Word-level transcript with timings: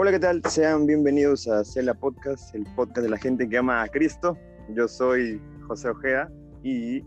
Hola, 0.00 0.12
¿qué 0.12 0.20
tal? 0.20 0.40
Sean 0.48 0.86
bienvenidos 0.86 1.48
a 1.48 1.64
Cela 1.64 1.92
Podcast, 1.92 2.54
el 2.54 2.62
podcast 2.76 3.00
de 3.00 3.08
la 3.08 3.18
gente 3.18 3.48
que 3.48 3.58
ama 3.58 3.82
a 3.82 3.88
Cristo. 3.88 4.38
Yo 4.68 4.86
soy 4.86 5.42
José 5.66 5.88
Ojea 5.88 6.30
y... 6.62 7.02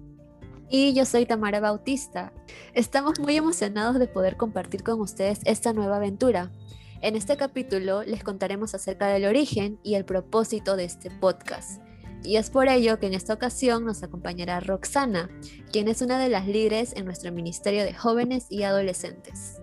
Y 0.69 0.93
yo 0.93 1.05
soy 1.05 1.25
Tamara 1.25 1.61
Bautista. 1.61 2.33
Estamos 2.73 3.17
muy 3.17 3.37
emocionados 3.37 3.97
de 3.97 4.07
poder 4.07 4.35
compartir 4.35 4.83
con 4.83 4.99
ustedes 4.99 5.39
esta 5.45 5.71
nueva 5.71 5.95
aventura. 5.95 6.51
En 6.99 7.15
este 7.15 7.37
capítulo 7.37 8.03
les 8.03 8.25
contaremos 8.25 8.75
acerca 8.75 9.07
del 9.07 9.23
origen 9.23 9.79
y 9.83 9.95
el 9.95 10.03
propósito 10.03 10.75
de 10.75 10.83
este 10.83 11.09
podcast. 11.11 11.81
Y 12.25 12.35
es 12.35 12.49
por 12.49 12.67
ello 12.67 12.99
que 12.99 13.07
en 13.07 13.13
esta 13.13 13.33
ocasión 13.33 13.85
nos 13.85 14.03
acompañará 14.03 14.59
Roxana, 14.59 15.29
quien 15.71 15.87
es 15.87 16.01
una 16.01 16.19
de 16.19 16.27
las 16.27 16.45
líderes 16.45 16.93
en 16.97 17.05
nuestro 17.05 17.31
Ministerio 17.31 17.85
de 17.85 17.93
Jóvenes 17.93 18.47
y 18.49 18.63
Adolescentes. 18.63 19.60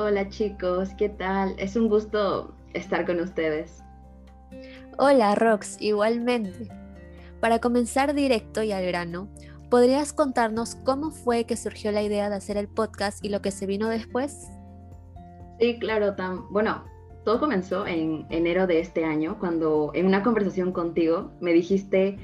Hola 0.00 0.28
chicos, 0.28 0.90
¿qué 0.96 1.08
tal? 1.08 1.56
Es 1.58 1.74
un 1.74 1.88
gusto 1.88 2.54
estar 2.72 3.04
con 3.04 3.18
ustedes. 3.18 3.82
Hola 4.96 5.34
Rox, 5.34 5.76
igualmente. 5.82 6.68
Para 7.40 7.58
comenzar 7.58 8.14
directo 8.14 8.62
y 8.62 8.70
al 8.70 8.86
grano, 8.86 9.28
¿podrías 9.68 10.12
contarnos 10.12 10.76
cómo 10.84 11.10
fue 11.10 11.46
que 11.46 11.56
surgió 11.56 11.90
la 11.90 12.02
idea 12.04 12.30
de 12.30 12.36
hacer 12.36 12.56
el 12.56 12.68
podcast 12.68 13.24
y 13.24 13.28
lo 13.28 13.42
que 13.42 13.50
se 13.50 13.66
vino 13.66 13.88
después? 13.88 14.46
Sí, 15.58 15.80
claro, 15.80 16.14
Tam. 16.14 16.46
Bueno, 16.52 16.84
todo 17.24 17.40
comenzó 17.40 17.84
en 17.84 18.24
enero 18.30 18.68
de 18.68 18.78
este 18.78 19.04
año, 19.04 19.36
cuando 19.40 19.90
en 19.94 20.06
una 20.06 20.22
conversación 20.22 20.70
contigo 20.70 21.32
me 21.40 21.52
dijiste 21.52 22.20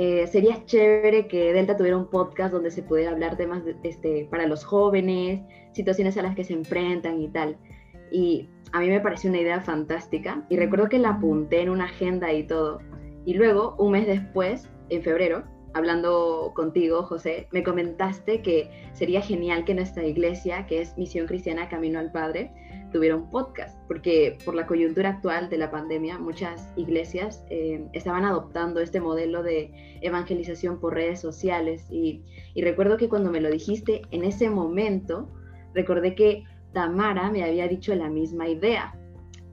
eh, 0.00 0.28
sería 0.28 0.64
chévere 0.64 1.26
que 1.26 1.52
Delta 1.52 1.76
tuviera 1.76 1.96
un 1.96 2.06
podcast 2.06 2.52
donde 2.52 2.70
se 2.70 2.84
pudiera 2.84 3.10
hablar 3.10 3.36
temas 3.36 3.64
este, 3.82 4.28
para 4.30 4.46
los 4.46 4.64
jóvenes, 4.64 5.40
situaciones 5.72 6.16
a 6.16 6.22
las 6.22 6.36
que 6.36 6.44
se 6.44 6.52
enfrentan 6.52 7.20
y 7.20 7.26
tal. 7.26 7.56
Y 8.12 8.48
a 8.72 8.78
mí 8.78 8.90
me 8.90 9.00
pareció 9.00 9.28
una 9.28 9.40
idea 9.40 9.60
fantástica 9.60 10.46
y 10.48 10.56
recuerdo 10.56 10.88
que 10.88 11.00
la 11.00 11.10
apunté 11.10 11.62
en 11.62 11.70
una 11.70 11.86
agenda 11.86 12.32
y 12.32 12.46
todo. 12.46 12.78
Y 13.24 13.34
luego, 13.34 13.74
un 13.80 13.90
mes 13.90 14.06
después, 14.06 14.70
en 14.88 15.02
febrero, 15.02 15.42
hablando 15.74 16.52
contigo, 16.54 17.02
José, 17.02 17.48
me 17.52 17.62
comentaste 17.62 18.42
que 18.42 18.70
sería 18.92 19.20
genial 19.20 19.64
que 19.64 19.74
nuestra 19.74 20.04
iglesia, 20.04 20.66
que 20.66 20.80
es 20.80 20.96
Misión 20.96 21.26
Cristiana 21.26 21.68
Camino 21.68 21.98
al 21.98 22.12
Padre, 22.12 22.52
tuviera 22.92 23.16
un 23.16 23.30
podcast, 23.30 23.78
porque 23.86 24.38
por 24.44 24.54
la 24.54 24.66
coyuntura 24.66 25.10
actual 25.10 25.50
de 25.50 25.58
la 25.58 25.70
pandemia, 25.70 26.18
muchas 26.18 26.72
iglesias 26.76 27.44
eh, 27.50 27.86
estaban 27.92 28.24
adoptando 28.24 28.80
este 28.80 29.00
modelo 29.00 29.42
de 29.42 29.98
evangelización 30.00 30.80
por 30.80 30.94
redes 30.94 31.20
sociales. 31.20 31.86
Y, 31.90 32.22
recuerdo 32.56 32.96
que 32.96 33.08
cuando 33.08 33.30
me 33.30 33.40
lo 33.40 33.50
dijiste, 33.50 34.02
en 34.10 34.24
ese 34.24 34.50
momento, 34.50 35.28
recordé 35.74 36.14
que 36.14 36.44
Tamara 36.72 37.30
me 37.30 37.44
había 37.44 37.68
dicho 37.68 37.94
la 37.94 38.08
misma 38.08 38.48
idea 38.48 38.94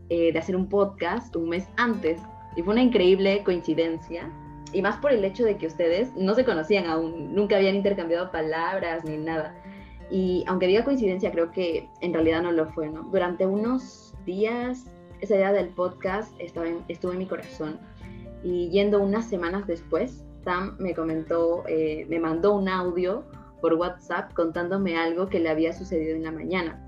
eh, 0.10 0.32
de 0.32 0.40
hacer 0.40 0.56
un 0.56 0.70
podcast 0.70 1.36
un 1.36 1.50
mes 1.50 1.68
antes. 1.78 2.20
Y 2.56 2.62
fue 2.62 2.74
una 2.74 2.84
increíble 2.84 3.44
coincidencia. 3.44 4.32
Y 4.74 4.82
más 4.82 4.98
por 4.98 5.12
el 5.12 5.24
hecho 5.24 5.46
de 5.46 5.58
que 5.58 5.68
ustedes 5.68 6.14
no 6.16 6.34
se 6.36 6.44
conocían 6.44 6.86
aún, 6.88 7.34
nunca 7.34 7.58
habían 7.58 7.76
intercambiado 7.76 8.32
palabras 8.32 9.06
ni 9.06 9.18
nada. 9.18 9.56
Y 10.10 10.44
aunque 10.48 10.68
diga 10.68 10.84
coincidencia, 10.84 11.32
creo 11.32 11.52
que 11.52 11.90
en 12.02 12.14
realidad 12.14 12.42
no 12.42 12.52
lo 12.52 12.68
fue, 12.68 12.90
¿no? 12.90 13.04
Durante 13.04 13.46
unos 13.46 14.14
días, 14.26 14.86
esa 15.22 15.36
idea 15.36 15.54
del 15.54 15.70
podcast 15.70 16.34
estaba 16.40 16.68
estuvo 16.88 17.12
en 17.12 17.20
mi 17.20 17.26
corazón. 17.26 17.80
Y 18.44 18.70
yendo 18.70 19.02
unas 19.02 19.28
semanas 19.28 19.66
después, 19.66 20.24
Sam 20.44 20.76
me 20.78 20.94
comentó, 20.94 21.64
eh, 21.68 22.06
me 22.10 22.20
mandó 22.20 22.54
un 22.54 22.70
audio 22.70 23.24
por 23.62 23.74
WhatsApp 23.74 24.32
contándome 24.34 24.96
algo 24.98 25.28
que 25.28 25.40
le 25.40 25.50
había 25.50 25.74
sucedido 25.74 26.16
en 26.16 26.24
la 26.24 26.32
mañana. 26.32 26.85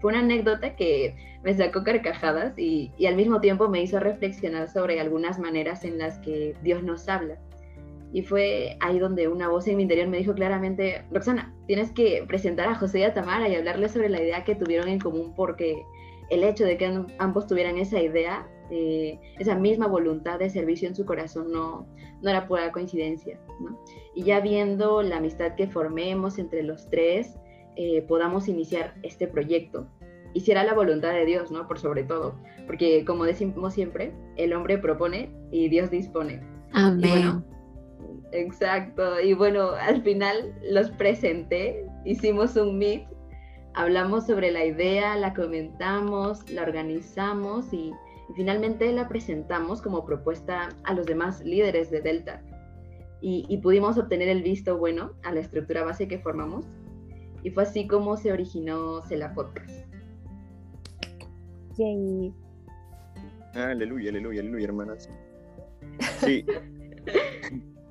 Fue 0.00 0.12
una 0.12 0.20
anécdota 0.20 0.76
que 0.76 1.16
me 1.42 1.54
sacó 1.54 1.82
carcajadas 1.82 2.58
y, 2.58 2.92
al 3.06 3.16
mismo 3.16 3.40
tiempo 3.40 3.68
me 3.68 3.82
hizo 3.82 3.98
reflexionar 3.98 4.68
sobre 4.68 5.00
algunas 5.00 5.38
maneras 5.38 5.84
en 5.84 5.98
las 5.98 6.18
que 6.18 6.54
Dios 6.62 6.82
nos 6.82 7.08
habla. 7.08 7.38
Y 8.12 8.22
fue 8.22 8.76
ahí 8.80 8.98
donde 8.98 9.28
una 9.28 9.48
voz 9.48 9.66
en 9.66 9.76
mi 9.76 9.84
interior 9.84 10.08
me 10.08 10.18
dijo 10.18 10.34
claramente, 10.34 11.02
Roxana, 11.10 11.54
tienes 11.66 11.90
que 11.92 12.24
presentar 12.28 12.68
a 12.68 12.74
José 12.74 13.00
y 13.00 13.02
a 13.04 13.14
Tamara 13.14 13.48
y 13.48 13.54
hablarles 13.54 13.92
sobre 13.92 14.10
la 14.10 14.22
idea 14.22 14.44
que 14.44 14.54
tuvieron 14.54 14.88
en 14.88 15.00
común, 15.00 15.32
porque 15.34 15.82
el 16.30 16.44
hecho 16.44 16.64
de 16.64 16.76
que 16.76 17.04
ambos 17.18 17.46
tuvieran 17.46 17.78
esa 17.78 18.00
idea, 18.00 18.46
eh, 18.70 19.18
esa 19.38 19.54
misma 19.54 19.86
voluntad 19.86 20.38
de 20.38 20.50
servicio 20.50 20.88
en 20.88 20.94
su 20.94 21.06
corazón, 21.06 21.50
no, 21.50 21.86
no 22.22 22.30
era 22.30 22.46
pura 22.46 22.70
coincidencia. 22.70 23.38
Y 24.14 24.24
ya 24.24 24.40
viendo 24.40 25.02
la 25.02 25.16
amistad 25.16 25.54
que 25.56 25.66
formemos 25.66 26.38
entre 26.38 26.62
los 26.62 26.88
tres, 26.88 27.38
eh, 27.76 28.02
podamos 28.02 28.48
iniciar 28.48 28.94
este 29.02 29.26
proyecto. 29.26 29.86
Y 30.34 30.40
será 30.40 30.64
la 30.64 30.74
voluntad 30.74 31.12
de 31.12 31.26
Dios, 31.26 31.50
¿no? 31.50 31.68
Por 31.68 31.78
sobre 31.78 32.04
todo. 32.04 32.34
Porque 32.66 33.04
como 33.04 33.24
decimos 33.24 33.74
siempre, 33.74 34.12
el 34.36 34.54
hombre 34.54 34.78
propone 34.78 35.30
y 35.50 35.68
Dios 35.68 35.90
dispone. 35.90 36.40
Amén. 36.72 37.44
Exacto, 38.32 39.20
y 39.20 39.34
bueno, 39.34 39.72
al 39.72 40.02
final 40.02 40.54
los 40.70 40.90
presenté, 40.90 41.86
hicimos 42.06 42.56
un 42.56 42.78
meet, 42.78 43.06
hablamos 43.74 44.26
sobre 44.26 44.50
la 44.50 44.64
idea, 44.64 45.16
la 45.16 45.34
comentamos, 45.34 46.48
la 46.50 46.62
organizamos 46.62 47.72
y, 47.72 47.92
finalmente 48.34 48.90
la 48.92 49.08
presentamos 49.08 49.82
como 49.82 50.06
propuesta 50.06 50.70
a 50.84 50.94
los 50.94 51.04
demás 51.04 51.42
líderes 51.44 51.90
de 51.90 52.00
Delta. 52.00 52.42
Y, 53.20 53.56
pudimos 53.58 53.98
obtener 53.98 54.28
el 54.28 54.42
visto 54.42 54.78
bueno 54.78 55.12
a 55.22 55.32
la 55.32 55.40
estructura 55.40 55.84
base 55.84 56.08
que 56.08 56.18
formamos. 56.18 56.64
Y 57.42 57.50
fue 57.50 57.64
así 57.64 57.86
como 57.86 58.16
se 58.16 58.32
originó 58.32 59.02
Cela 59.02 59.34
Podcast. 59.34 59.86
Yay. 61.76 62.32
Aleluya, 63.54 64.10
aleluya, 64.10 64.40
aleluya, 64.40 64.64
hermanas. 64.64 65.10
Sí. 66.20 66.44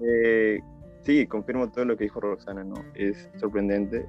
Eh, 0.03 0.59
sí, 1.01 1.27
confirmo 1.27 1.69
todo 1.69 1.85
lo 1.85 1.97
que 1.97 2.05
dijo 2.05 2.19
Roxana, 2.21 2.63
¿no? 2.63 2.75
Es 2.95 3.29
sorprendente. 3.35 4.05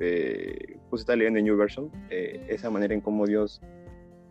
Eh, 0.00 0.76
justo 0.90 1.02
está 1.02 1.16
leyendo 1.16 1.38
en 1.38 1.46
New 1.46 1.56
Version, 1.56 1.90
eh, 2.10 2.44
esa 2.48 2.70
manera 2.70 2.94
en 2.94 3.00
cómo 3.00 3.26
Dios 3.26 3.60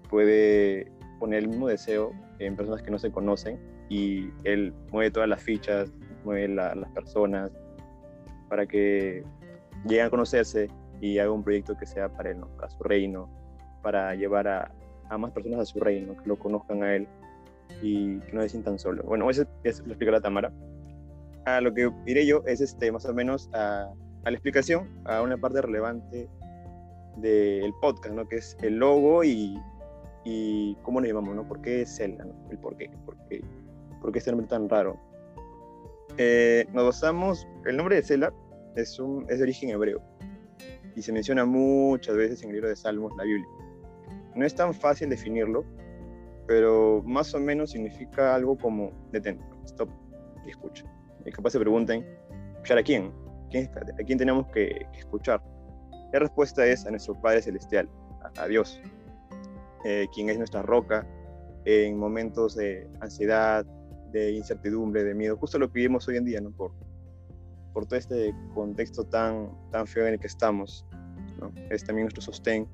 puede 0.10 0.92
poner 1.20 1.40
el 1.40 1.50
mismo 1.50 1.68
deseo 1.68 2.12
en 2.40 2.56
personas 2.56 2.82
que 2.82 2.92
no 2.92 3.00
se 3.00 3.12
conocen 3.12 3.60
y 3.90 4.30
Él 4.44 4.74
mueve 4.92 5.12
todas 5.12 5.28
las 5.28 5.42
fichas, 5.42 5.92
mueve 6.24 6.48
las 6.50 6.90
personas 6.92 7.52
para 8.50 8.66
que 8.66 9.24
lleguen 9.86 10.08
a 10.08 10.10
conocerse 10.10 10.70
y 11.02 11.20
haga 11.20 11.32
un 11.32 11.44
proyecto 11.44 11.78
que 11.78 11.86
sea 11.86 12.10
para 12.10 12.32
Él, 12.32 12.38
para 12.56 12.70
su 12.70 12.84
reino, 12.84 13.30
para 13.82 14.16
llevar 14.16 14.48
a, 14.48 14.72
a 15.10 15.18
más 15.18 15.32
personas 15.32 15.60
a 15.60 15.66
su 15.66 15.80
reino, 15.80 16.16
que 16.18 16.28
lo 16.28 16.38
conozcan 16.38 16.84
a 16.84 16.96
Él 16.96 17.08
y 17.82 18.20
que 18.20 18.34
no 18.34 18.42
se 18.42 18.50
sientan 18.50 18.80
solos. 18.80 19.06
Bueno, 19.06 19.30
eso, 19.30 19.46
es 19.64 19.80
lo 19.82 19.88
explica 19.88 20.12
la 20.12 20.22
Tamara. 20.22 20.52
A 21.46 21.62
lo 21.62 21.74
que 21.74 21.90
diré 22.06 22.26
yo 22.26 22.44
es 22.46 22.62
este, 22.62 22.92
más 22.92 23.06
o 23.06 23.14
menos 23.14 23.50
a, 23.54 23.90
a 24.26 24.32
la 24.32 24.36
explicación, 24.36 24.88
a 25.06 25.22
una 25.22 25.38
parte 25.38 25.62
relevante 25.62 26.28
del 27.18 27.74
podcast, 27.82 28.14
¿no? 28.14 28.28
que 28.28 28.38
es 28.38 28.58
el 28.62 28.78
logo 28.78 29.24
y, 29.24 29.58
y 30.26 30.76
cómo 30.84 31.00
nos 31.00 31.08
llamamos, 31.08 31.36
¿no? 31.36 31.48
¿Por 31.48 31.62
qué 31.62 31.86
Zelda? 31.86 32.26
¿no? 32.26 32.34
El 32.52 32.58
por 32.58 32.76
qué, 32.78 32.90
por 33.06 33.16
qué, 33.28 33.42
por 34.02 34.12
qué 34.12 34.20
este 34.20 34.32
nombre 34.32 34.48
tan 34.48 34.68
raro. 34.68 34.98
Eh, 36.18 36.66
nos 36.74 36.86
basamos, 36.86 37.48
el 37.66 37.78
nombre 37.78 37.96
de 37.96 38.04
Zelda 38.04 38.34
es, 38.78 39.00
un, 39.00 39.26
es 39.28 39.40
de 39.40 39.44
origen 39.44 39.70
hebreo 39.72 40.02
y 40.96 41.02
se 41.02 41.12
menciona 41.12 41.46
muchas 41.46 42.16
veces 42.16 42.42
en 42.44 42.50
el 42.50 42.56
libro 42.56 42.70
de 42.70 42.76
Salmos, 42.76 43.12
la 43.18 43.24
Biblia. 43.24 43.48
No 44.36 44.46
es 44.46 44.56
tan 44.56 44.74
fácil 44.74 45.10
definirlo, 45.10 45.66
pero 46.48 47.04
más 47.06 47.34
o 47.34 47.40
menos 47.40 47.72
significa 47.72 48.36
algo 48.36 48.58
como 48.58 48.92
detente, 49.12 49.44
stop 49.66 49.90
y 50.46 50.52
escucha. 50.52 50.86
Y 51.26 51.32
capaz 51.32 51.52
se 51.52 51.60
pregunten, 51.60 52.06
¿escuchar 52.54 52.78
a 52.78 52.84
quién? 52.84 53.12
¿A 54.00 54.04
quién 54.04 54.18
tenemos 54.18 54.48
que, 54.48 54.86
escuchar? 54.98 55.42
La 56.14 56.20
respuesta 56.20 56.66
es 56.66 56.86
a 56.86 56.92
nuestro 56.92 57.20
Padre 57.20 57.42
Celestial, 57.42 57.90
a, 58.36 58.48
Dios, 58.48 58.80
eh, 59.86 60.08
quien 60.14 60.30
es 60.30 60.38
nuestra 60.38 60.62
roca 60.62 61.08
en 61.66 61.98
momentos 61.98 62.56
de 62.56 62.88
ansiedad, 63.02 63.66
de 64.12 64.32
incertidumbre, 64.32 65.04
de 65.04 65.14
miedo, 65.14 65.38
justo 65.38 65.60
lo 65.60 65.68
que 65.68 65.80
vivimos 65.80 66.08
hoy 66.08 66.18
en 66.18 66.26
día, 66.26 66.42
¿no? 66.42 66.52
Por, 66.52 66.72
por 67.78 67.86
todo 67.86 68.00
este 68.00 68.34
contexto 68.56 69.04
tan, 69.04 69.52
tan 69.70 69.86
feo 69.86 70.08
en 70.08 70.14
el 70.14 70.20
que 70.20 70.26
estamos, 70.26 70.84
¿no? 71.40 71.52
Es 71.70 71.84
también 71.84 72.06
nuestro 72.06 72.24
sostén 72.24 72.68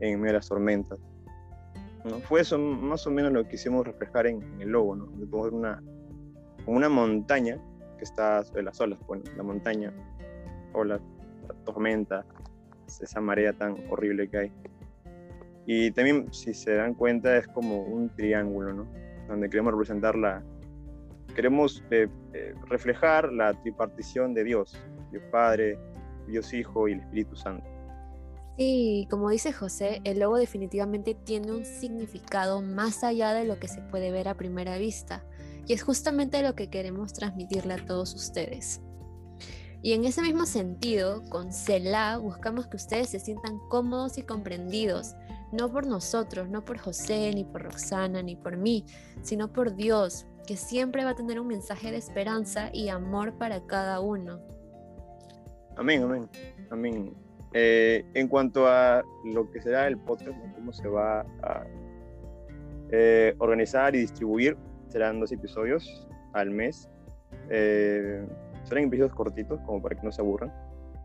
en 0.00 0.18
medio 0.18 0.32
de 0.32 0.38
las 0.38 0.48
tormentas. 0.48 0.98
Fue 2.26 2.40
eso 2.40 2.58
más 2.58 3.06
o 3.06 3.10
menos 3.10 3.30
lo 3.30 3.42
que 3.44 3.50
quisimos 3.50 3.86
reflejar 3.86 4.26
en, 4.26 4.42
el 4.58 4.70
logo, 4.70 4.96
¿no? 4.96 5.04
De 5.18 5.26
poner 5.26 5.52
una, 5.52 5.82
una 6.64 6.88
montaña 6.88 7.58
que 7.98 8.04
está 8.04 8.42
sobre 8.42 8.62
las 8.62 8.80
olas, 8.80 8.98
bueno, 9.06 9.24
la 9.36 9.42
montaña, 9.42 9.92
olas, 10.72 11.02
la 11.46 11.54
tormenta, 11.66 12.24
esa 12.86 13.20
marea 13.20 13.52
tan 13.52 13.76
horrible 13.90 14.30
que 14.30 14.38
hay. 14.38 14.52
Y 15.66 15.90
también, 15.90 16.32
si 16.32 16.54
se 16.54 16.74
dan 16.74 16.94
cuenta, 16.94 17.36
es 17.36 17.46
como 17.48 17.82
un 17.82 18.08
triángulo, 18.16 18.72
¿no? 18.72 18.86
Donde 19.28 19.50
queremos 19.50 19.72
representar 19.72 20.16
la, 20.16 20.42
queremos 21.38 21.84
eh, 21.92 22.08
eh, 22.32 22.52
reflejar 22.68 23.32
la 23.32 23.54
tripartición 23.62 24.34
de 24.34 24.42
Dios, 24.42 24.76
Dios 25.12 25.22
Padre, 25.30 25.78
Dios 26.26 26.52
Hijo 26.52 26.88
y 26.88 26.94
el 26.94 26.98
Espíritu 26.98 27.36
Santo. 27.36 27.64
Sí, 28.56 29.06
como 29.08 29.30
dice 29.30 29.52
José, 29.52 30.00
el 30.02 30.18
logo 30.18 30.36
definitivamente 30.36 31.14
tiene 31.14 31.52
un 31.52 31.64
significado 31.64 32.60
más 32.60 33.04
allá 33.04 33.34
de 33.34 33.44
lo 33.44 33.60
que 33.60 33.68
se 33.68 33.80
puede 33.82 34.10
ver 34.10 34.26
a 34.26 34.34
primera 34.34 34.78
vista. 34.78 35.24
Y 35.68 35.74
es 35.74 35.84
justamente 35.84 36.42
lo 36.42 36.56
que 36.56 36.70
queremos 36.70 37.12
transmitirle 37.12 37.74
a 37.74 37.86
todos 37.86 38.16
ustedes. 38.16 38.80
Y 39.80 39.92
en 39.92 40.06
ese 40.06 40.22
mismo 40.22 40.44
sentido, 40.44 41.22
con 41.30 41.52
CELA 41.52 42.18
buscamos 42.18 42.66
que 42.66 42.78
ustedes 42.78 43.10
se 43.10 43.20
sientan 43.20 43.60
cómodos 43.68 44.18
y 44.18 44.22
comprendidos, 44.22 45.14
no 45.52 45.70
por 45.70 45.86
nosotros, 45.86 46.48
no 46.48 46.64
por 46.64 46.78
José, 46.78 47.30
ni 47.32 47.44
por 47.44 47.62
Roxana, 47.62 48.22
ni 48.22 48.34
por 48.34 48.56
mí, 48.56 48.84
sino 49.22 49.52
por 49.52 49.76
Dios, 49.76 50.26
que 50.48 50.56
siempre 50.56 51.04
va 51.04 51.10
a 51.10 51.14
tener 51.14 51.38
un 51.38 51.46
mensaje 51.46 51.90
de 51.90 51.98
esperanza 51.98 52.70
y 52.72 52.88
amor 52.88 53.34
para 53.34 53.66
cada 53.66 54.00
uno. 54.00 54.40
Amén, 55.76 56.02
amén, 56.02 56.26
amén. 56.70 57.12
Eh, 57.52 58.02
en 58.14 58.28
cuanto 58.28 58.66
a 58.66 59.04
lo 59.26 59.50
que 59.50 59.60
será 59.60 59.86
el 59.86 59.98
podcast, 59.98 60.38
cómo 60.54 60.72
se 60.72 60.88
va 60.88 61.20
a 61.42 61.66
eh, 62.90 63.34
organizar 63.36 63.94
y 63.94 63.98
distribuir, 63.98 64.56
serán 64.88 65.20
dos 65.20 65.32
episodios 65.32 66.08
al 66.32 66.48
mes. 66.48 66.88
Eh, 67.50 68.26
serán 68.64 68.84
episodios 68.84 69.14
cortitos, 69.14 69.60
como 69.66 69.82
para 69.82 69.96
que 69.96 70.02
no 70.02 70.12
se 70.12 70.22
aburran. 70.22 70.50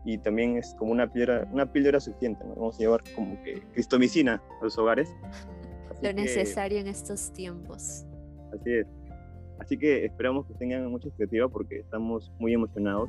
Y 0.06 0.16
también 0.16 0.56
es 0.56 0.74
como 0.78 0.90
una 0.90 1.12
piedra, 1.12 1.46
una 1.52 1.70
píldora 1.70 2.00
suficiente, 2.00 2.42
¿no? 2.46 2.54
Vamos 2.54 2.76
a 2.76 2.78
llevar 2.78 3.04
como 3.14 3.42
que 3.42 3.60
cristomicina 3.72 4.42
a 4.58 4.64
los 4.64 4.78
hogares. 4.78 5.14
Lo 6.02 6.14
necesario 6.14 6.78
en 6.78 6.86
estos 6.86 7.30
tiempos. 7.30 8.06
Así 8.54 8.72
es. 8.72 8.86
Así 9.58 9.76
que 9.78 10.04
esperamos 10.04 10.46
que 10.46 10.54
tengan 10.54 10.90
mucha 10.90 11.08
expectativa 11.08 11.48
porque 11.48 11.78
estamos 11.78 12.32
muy 12.38 12.52
emocionados. 12.52 13.08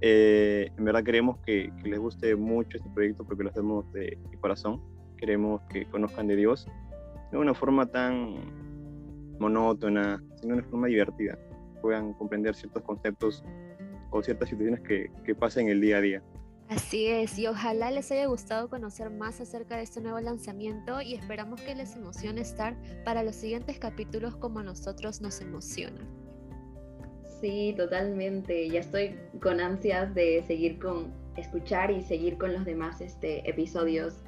Eh, 0.00 0.70
en 0.76 0.84
verdad 0.84 1.04
queremos 1.04 1.38
que, 1.38 1.70
les 1.84 1.98
guste 1.98 2.34
mucho 2.36 2.78
este 2.78 2.88
proyecto 2.90 3.24
porque 3.24 3.44
lo 3.44 3.50
hacemos 3.50 3.90
de, 3.92 4.16
de 4.30 4.38
corazón. 4.40 4.80
Queremos 5.16 5.60
que 5.68 5.86
conozcan 5.86 6.26
de 6.28 6.36
Dios 6.36 6.66
de 7.30 7.38
una 7.38 7.54
forma 7.54 7.86
tan 7.86 8.36
monótona, 9.38 10.22
sino 10.36 10.54
de 10.54 10.60
una 10.60 10.68
forma 10.70 10.86
divertida 10.88 11.38
puedan 11.80 12.12
comprender 12.14 12.54
ciertos 12.54 12.82
conceptos 12.82 13.44
o 14.10 14.22
ciertas 14.22 14.48
situaciones 14.48 14.80
que, 14.80 15.10
que 15.24 15.34
pasan 15.34 15.68
el 15.68 15.80
día 15.80 15.98
a 15.98 16.00
día. 16.00 16.22
Así 16.70 17.08
es, 17.08 17.36
y 17.36 17.48
ojalá 17.48 17.90
les 17.90 18.12
haya 18.12 18.26
gustado 18.26 18.68
conocer 18.68 19.10
más 19.10 19.40
acerca 19.40 19.76
de 19.76 19.82
este 19.82 20.00
nuevo 20.00 20.20
lanzamiento 20.20 21.02
y 21.02 21.14
esperamos 21.14 21.60
que 21.60 21.74
les 21.74 21.96
emocione 21.96 22.42
estar 22.42 22.76
para 23.04 23.24
los 23.24 23.34
siguientes 23.34 23.80
capítulos 23.80 24.36
como 24.36 24.60
a 24.60 24.62
nosotros 24.62 25.20
nos 25.20 25.40
emociona. 25.40 26.00
Sí, 27.40 27.74
totalmente. 27.76 28.68
Ya 28.68 28.78
estoy 28.78 29.16
con 29.42 29.60
ansias 29.60 30.14
de 30.14 30.44
seguir 30.46 30.78
con 30.78 31.12
escuchar 31.36 31.90
y 31.90 32.02
seguir 32.02 32.38
con 32.38 32.52
los 32.52 32.64
demás 32.64 33.00
este, 33.00 33.50
episodios. 33.50 34.22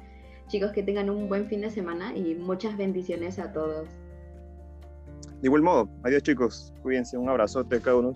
Chicos, 0.47 0.73
que 0.73 0.83
tengan 0.83 1.09
un 1.09 1.29
buen 1.29 1.47
fin 1.47 1.61
de 1.61 1.69
semana 1.69 2.13
y 2.13 2.35
muchas 2.35 2.75
bendiciones 2.75 3.39
a 3.39 3.53
todos. 3.53 3.87
De 5.41 5.47
igual 5.47 5.61
modo, 5.61 5.87
adiós 6.03 6.23
chicos, 6.23 6.73
cuídense, 6.81 7.17
un 7.17 7.29
abrazote 7.29 7.77
a 7.77 7.79
cada 7.79 7.95
uno. 7.95 8.13